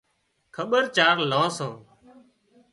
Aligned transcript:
کٻير 0.55 0.83
چار 0.95 1.15
لان 1.29 1.47
سان 1.57 1.73